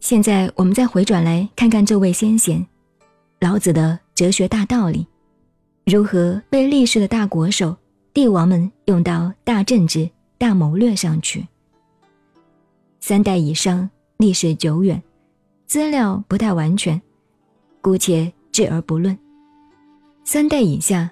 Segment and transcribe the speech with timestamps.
[0.00, 2.64] 现在我们再回转来看看这位先贤，
[3.40, 5.04] 老子的哲学大道理，
[5.84, 7.76] 如何被历史的大国手、
[8.14, 10.08] 帝王们用到大政治、
[10.38, 11.46] 大谋略上去。
[13.00, 15.02] 三代以上，历史久远，
[15.66, 17.00] 资料不太完全，
[17.80, 19.16] 姑且置而不论。
[20.24, 21.10] 三代以下，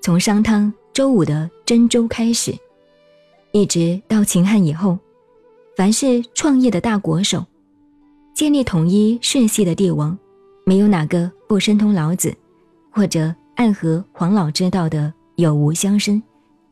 [0.00, 2.56] 从商汤、周武的真周开始，
[3.50, 4.96] 一直到秦汉以后，
[5.76, 7.44] 凡是创业的大国手。
[8.40, 10.18] 建立统一世系的帝王，
[10.64, 12.34] 没有哪个不深通老子，
[12.90, 16.22] 或者暗合黄老之道的有无相生、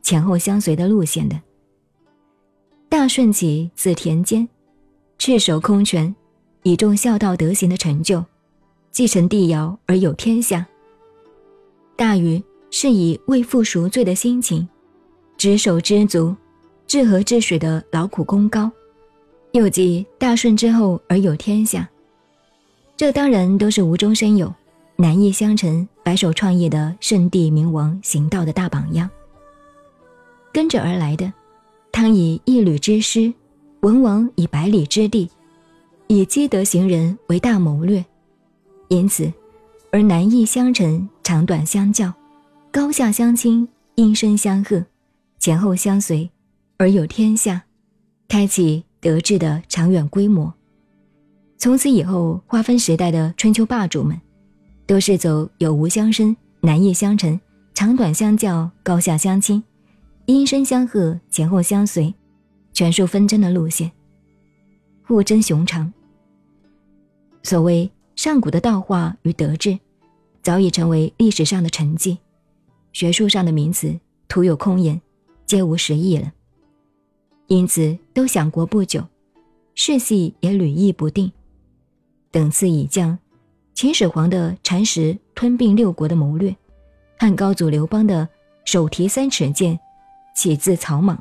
[0.01, 1.39] 前后相随的路线的。
[2.89, 4.49] 大顺起自田间，
[5.19, 6.15] 赤手空拳，
[6.63, 8.25] 以重孝道德行的成就，
[8.89, 10.65] 继承帝尧而有天下。
[11.95, 14.67] 大禹是以为父赎罪的心情，
[15.37, 16.35] 执手知足、
[16.87, 18.71] 治河治水的劳苦功高。
[19.51, 21.89] 又继大顺之后而有天下，
[22.95, 24.53] 这当然都是无中生有、
[24.95, 29.09] 难易相成、白手创业的圣帝明王行道的大榜样。
[30.51, 31.31] 跟着而来的，
[31.91, 33.33] 汤以一吕之师，
[33.81, 35.29] 文王以百里之地，
[36.07, 38.03] 以积德行人为大谋略，
[38.87, 39.31] 因此
[39.91, 42.13] 而难易相成、长短相较、
[42.71, 44.85] 高下相倾、音声相和、
[45.39, 46.29] 前后相随，
[46.77, 47.63] 而有天下，
[48.29, 48.85] 开启。
[49.01, 50.53] 德治的长远规模，
[51.57, 54.19] 从此以后划分时代的春秋霸主们，
[54.85, 57.39] 都是走有无相生、难易相成、
[57.73, 59.63] 长短相较、高下相倾、
[60.25, 62.13] 音声相和、前后相随、
[62.73, 63.89] 权术纷争的路线，
[65.07, 65.93] 互争雄长。
[67.41, 69.79] 所谓上古的道化与德治，
[70.43, 72.17] 早已成为历史上的沉寂，
[72.91, 74.99] 学术上的名词徒有空言，
[75.45, 76.33] 皆无实意了。
[77.49, 79.03] 因此，都享国不久，
[79.73, 81.31] 世系也屡易不定。
[82.29, 83.17] 等次已降，
[83.73, 86.55] 秦始皇的蚕食吞并六国的谋略，
[87.17, 88.29] 汉高祖刘邦的
[88.65, 89.79] 手提三尺剑，
[90.35, 91.19] 起自草莽，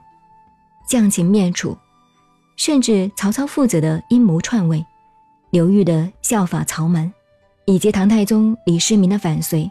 [0.87, 1.75] 降秦灭楚，
[2.57, 4.85] 甚至曹操父子的阴谋篡位，
[5.49, 7.11] 刘裕的效法曹瞒，
[7.65, 9.71] 以及唐太宗李世民的反隋，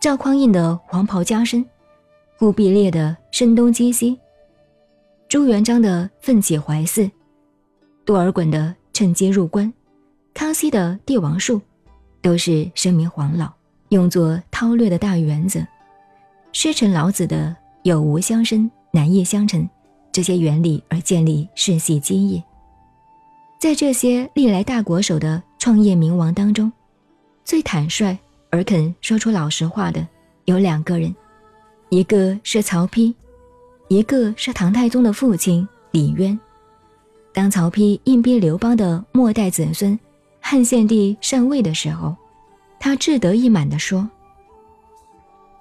[0.00, 1.62] 赵匡胤的黄袍加身，
[2.38, 4.18] 忽必烈的声东击西。
[5.30, 7.08] 朱元璋的奋起怀寺，
[8.04, 9.72] 多尔衮的趁机入关，
[10.34, 11.60] 康熙的帝王术，
[12.20, 13.48] 都是声名黄老，
[13.90, 15.60] 用作韬略的大原则。
[16.50, 19.70] 师承老子的有无相生、难易相成
[20.10, 22.42] 这些原理而建立世系基业。
[23.60, 26.72] 在这些历来大国手的创业名王当中，
[27.44, 28.18] 最坦率
[28.50, 30.04] 而肯说出老实话的
[30.46, 31.14] 有两个人，
[31.88, 33.14] 一个是曹丕。
[33.90, 36.38] 一个是唐太宗的父亲李渊，
[37.32, 39.98] 当曹丕硬逼刘邦的末代子孙
[40.38, 42.14] 汉献帝禅位的时候，
[42.78, 44.08] 他志得意满地说：“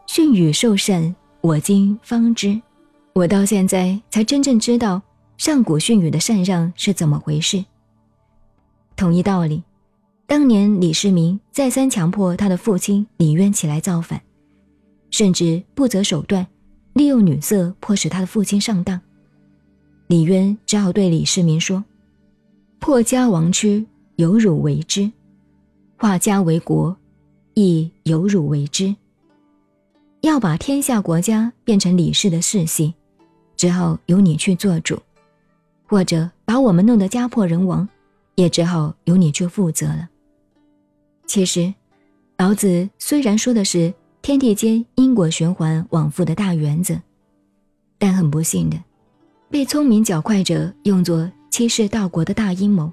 [0.05, 2.61] 训与受禅，我今方知。
[3.13, 5.01] 我到现在才真正知道
[5.37, 7.65] 上古训语的禅让是怎么回事。”
[8.95, 9.63] 同一道理，
[10.27, 14.21] 当年李世民再三强迫他的父亲李渊起来造反，
[15.09, 16.45] 甚至不择手段。
[16.93, 18.99] 利用女色迫使他的父亲上当，
[20.07, 21.83] 李渊只好对李世民说
[22.79, 23.85] ：“破家亡躯，
[24.15, 25.09] 有辱为之；
[25.97, 26.95] 化家为国，
[27.53, 28.93] 亦有辱为之。
[30.21, 32.93] 要把天下国家变成李氏的世系，
[33.55, 34.97] 只好由你去做主；
[35.87, 37.87] 或者把我们弄得家破人亡，
[38.35, 40.09] 也只好由你去负责了。”
[41.25, 41.73] 其实，
[42.37, 43.93] 老子虽然说的是。
[44.21, 46.99] 天地间因果循环往复的大原则，
[47.97, 48.77] 但很不幸的，
[49.49, 52.91] 被聪明较快者用作欺世盗国的大阴谋，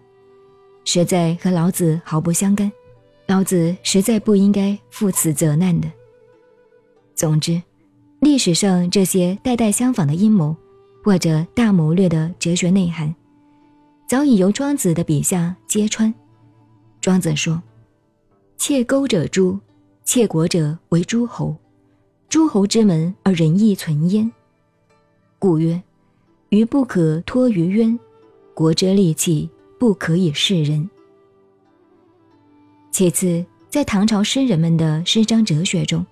[0.84, 2.70] 实在和老子毫不相干。
[3.26, 5.90] 老子实在不应该负此责难的。
[7.14, 7.60] 总之，
[8.20, 10.56] 历史上这些代代相仿的阴谋，
[11.04, 13.12] 或者大谋略的哲学内涵，
[14.08, 16.14] 早已由庄子的笔下揭穿。
[17.00, 17.60] 庄子说
[18.56, 19.58] ：“窃钩者诛。”
[20.06, 21.54] 窃国者为诸侯，
[22.28, 24.30] 诸侯之门而仁义存焉。
[25.36, 25.82] 故曰：
[26.50, 27.98] 鱼不可脱于渊，
[28.54, 29.50] 国之利器
[29.80, 30.88] 不可以示人。
[32.92, 36.06] 其次，在唐朝诗人们的诗章哲学中，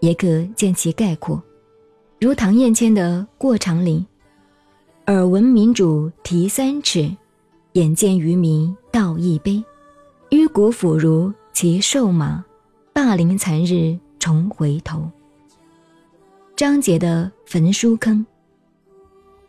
[0.00, 1.40] 也可见其概括，
[2.18, 4.00] 如唐彦谦的《过长陵》
[5.06, 7.08] ：“耳闻民主提三尺，
[7.74, 9.62] 眼见愚民道一杯。
[10.30, 12.44] 迂骨腐如其瘦马。”
[12.92, 15.08] 霸凌残日重回头。
[16.56, 18.24] 张杰的焚书坑。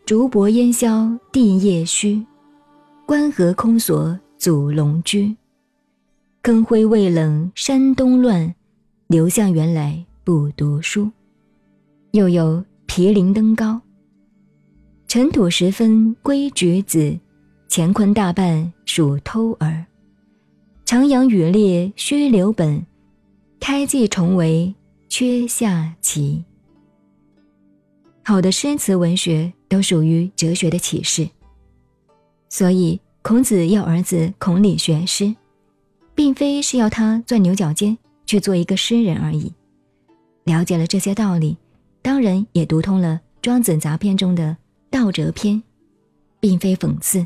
[0.04, 2.24] 竹帛烟消地夜虚，
[3.06, 5.34] 关河空锁祖龙居。
[6.42, 8.52] 坑灰未冷山东乱，
[9.06, 11.08] 刘向原来不读书。
[12.10, 13.80] 又有毗陵登高，
[15.06, 17.16] 尘土十分归举子，
[17.70, 19.86] 乾坤大半属偷儿。
[20.84, 22.84] 长阳雨烈须留本，
[23.62, 24.74] 开季重围
[25.08, 26.44] 缺下棋。
[28.24, 31.30] 好的诗词文学都属于哲学的启示，
[32.48, 35.32] 所以孔子要儿子孔鲤学诗，
[36.12, 39.52] 并非是要他钻牛角尖去做一个诗人而已。
[40.42, 41.56] 了解了这些道理。
[42.02, 44.44] 当然也读通了《庄子杂篇》中的
[44.90, 45.54] 《道哲篇》，
[46.40, 47.24] 并非讽刺，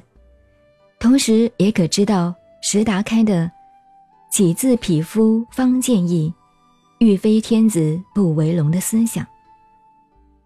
[1.01, 3.51] 同时也可知道石达开的
[4.37, 6.31] “己自匹夫方见义，
[6.99, 9.27] 欲非天子不为龙”的思想。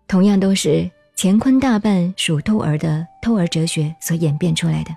[0.07, 4.95] 同样都是乾坤大半属偷儿的偷儿哲学所演变出来的。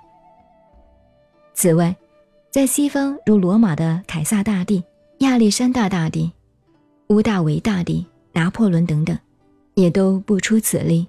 [1.54, 1.92] 此外，
[2.52, 4.80] 在西方如罗马的凯撒大帝、
[5.18, 6.30] 亚历山大大帝、
[7.08, 8.06] 屋大维大帝。
[8.36, 9.16] 拿破仑等等，
[9.74, 11.06] 也都不出此例。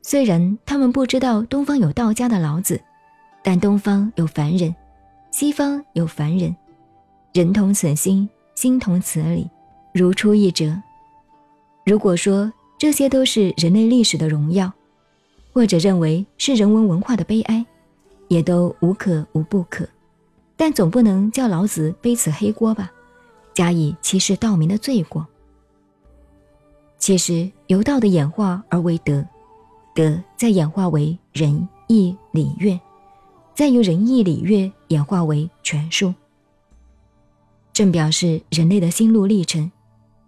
[0.00, 2.80] 虽然他们不知道东方有道家的老子，
[3.42, 4.74] 但东方有凡人，
[5.30, 6.56] 西方有凡人，
[7.32, 9.48] 人同此心，心同此理，
[9.94, 10.76] 如出一辙。
[11.86, 14.70] 如果说这些都是人类历史的荣耀，
[15.50, 17.64] 或者认为是人文文化的悲哀，
[18.28, 19.88] 也都无可无不可。
[20.58, 22.92] 但总不能叫老子背此黑锅吧，
[23.54, 25.26] 加以歧视道民的罪过。
[26.98, 29.24] 其实由道的演化而为德，
[29.94, 32.78] 德再演化为仁义礼乐，
[33.54, 36.12] 再由仁义礼乐演化为权术。
[37.72, 39.70] 正表示人类的心路历程，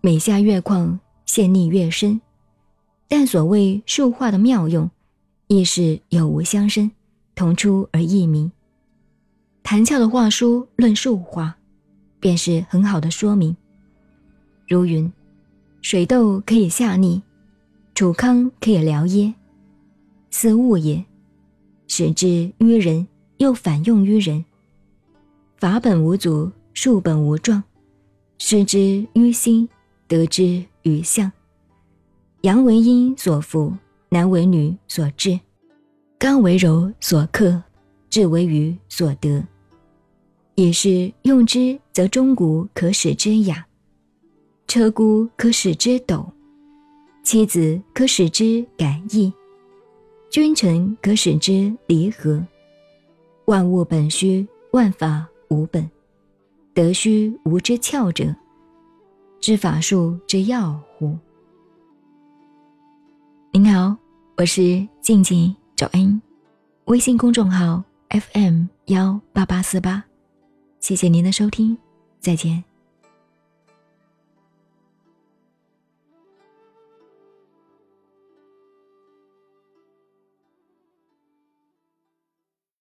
[0.01, 2.21] 每下越旷，陷溺越深。
[3.09, 4.91] 但所谓术化的妙用，
[5.47, 6.91] 亦是有无相生，
[7.35, 8.51] 同出而异名。
[9.63, 11.57] 谭翘的话书论术化，
[12.21, 13.57] 便是很好的说明。
[14.69, 15.13] 如云。
[15.83, 17.21] 水痘可以下逆，
[17.95, 19.35] 楚康可以疗噎，
[20.31, 21.05] 斯物也。
[21.87, 23.07] 使之于人，
[23.37, 24.43] 又反用于人。
[25.59, 27.63] 法本无足，树本无状，
[28.37, 29.69] 失之于心，
[30.09, 31.31] 得之于相。
[32.43, 33.73] 阳为阴所伏，
[34.09, 35.39] 男为女所制，
[36.19, 37.63] 刚为柔所克，
[38.11, 39.43] 智为愚所得。
[40.57, 43.65] 也是用之，则钟鼓可使之雅。
[44.67, 46.27] 车孤可使之斗，
[47.23, 49.33] 妻子可使之改易，
[50.29, 52.45] 君臣可使之离合。
[53.45, 55.89] 万物本虚，万法无本，
[56.75, 58.35] 得须无之窍者，
[59.41, 61.17] 知法术之要乎？
[63.53, 63.97] 您好，
[64.37, 66.21] 我是静静找恩，
[66.87, 70.03] 微信公众号 FM 幺八八四八，
[70.81, 71.79] 谢谢您的收听，
[72.19, 72.65] 再见。